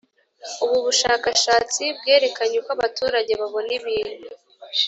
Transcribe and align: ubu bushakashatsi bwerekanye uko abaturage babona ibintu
ubu 0.63 0.77
bushakashatsi 0.85 1.81
bwerekanye 1.97 2.55
uko 2.61 2.71
abaturage 2.77 3.31
babona 3.41 3.71
ibintu 3.79 4.27